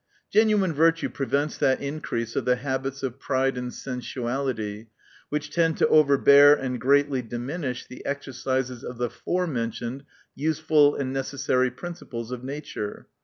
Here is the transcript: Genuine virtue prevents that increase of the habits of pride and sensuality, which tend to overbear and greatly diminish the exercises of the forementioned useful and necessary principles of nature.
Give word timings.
Genuine 0.31 0.73
virtue 0.73 1.09
prevents 1.09 1.59
that 1.59 1.79
increase 1.79 2.35
of 2.35 2.43
the 2.43 2.55
habits 2.55 3.03
of 3.03 3.19
pride 3.19 3.55
and 3.55 3.71
sensuality, 3.71 4.87
which 5.29 5.51
tend 5.51 5.77
to 5.77 5.87
overbear 5.89 6.55
and 6.55 6.81
greatly 6.81 7.21
diminish 7.21 7.85
the 7.85 8.03
exercises 8.03 8.83
of 8.83 8.97
the 8.97 9.11
forementioned 9.11 10.03
useful 10.33 10.95
and 10.95 11.13
necessary 11.13 11.69
principles 11.69 12.31
of 12.31 12.43
nature. 12.43 13.05